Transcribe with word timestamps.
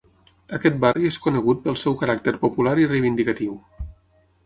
Aquest 0.57 0.79
barri 0.85 1.05
és 1.09 1.19
conegut 1.27 1.63
pel 1.67 1.79
seu 1.83 1.99
caràcter 2.01 2.35
popular 2.49 2.75
i 2.87 2.91
reivindicatiu. 2.97 3.59